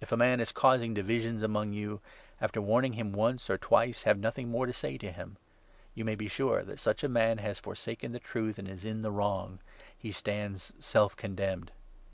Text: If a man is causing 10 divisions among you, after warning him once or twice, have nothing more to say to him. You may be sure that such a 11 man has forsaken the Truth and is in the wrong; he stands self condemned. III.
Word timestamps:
If 0.00 0.10
a 0.10 0.16
man 0.16 0.40
is 0.40 0.50
causing 0.50 0.90
10 0.92 0.94
divisions 0.94 1.40
among 1.40 1.72
you, 1.72 2.00
after 2.40 2.60
warning 2.60 2.94
him 2.94 3.12
once 3.12 3.48
or 3.48 3.58
twice, 3.58 4.02
have 4.02 4.18
nothing 4.18 4.48
more 4.50 4.66
to 4.66 4.72
say 4.72 4.98
to 4.98 5.12
him. 5.12 5.36
You 5.94 6.04
may 6.04 6.16
be 6.16 6.26
sure 6.26 6.64
that 6.64 6.80
such 6.80 7.04
a 7.04 7.06
11 7.06 7.12
man 7.12 7.38
has 7.46 7.60
forsaken 7.60 8.10
the 8.10 8.18
Truth 8.18 8.58
and 8.58 8.66
is 8.66 8.84
in 8.84 9.02
the 9.02 9.12
wrong; 9.12 9.60
he 9.96 10.10
stands 10.10 10.72
self 10.80 11.14
condemned. 11.14 11.68
III. 11.72 12.00